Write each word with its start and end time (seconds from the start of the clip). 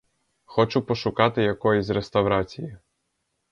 Хочу 0.45 0.81
пошукати 0.85 1.43
якоїсь 1.43 1.89
реставрації. 1.89 2.77